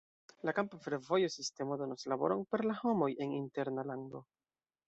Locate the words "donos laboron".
1.83-2.43